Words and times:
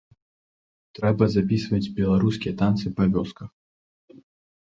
Трэба 0.99 1.23
запісваць 1.33 1.91
беларускія 1.99 2.53
танцы 2.61 2.85
па 3.01 3.07
вёсках. 3.17 3.49